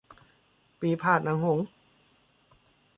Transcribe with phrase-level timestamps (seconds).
[0.79, 1.67] ปี่พาทย์นางหงส์